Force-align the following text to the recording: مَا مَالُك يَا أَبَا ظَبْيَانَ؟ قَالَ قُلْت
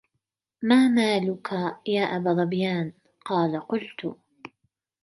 مَا 0.61 0.87
مَالُك 0.87 1.49
يَا 1.87 2.01
أَبَا 2.01 2.33
ظَبْيَانَ؟ 2.33 2.93
قَالَ 3.25 3.59
قُلْت 3.59 4.15